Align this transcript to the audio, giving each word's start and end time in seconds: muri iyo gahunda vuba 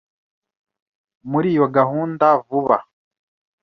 muri 1.29 1.47
iyo 1.55 1.65
gahunda 1.75 2.25
vuba 2.47 2.77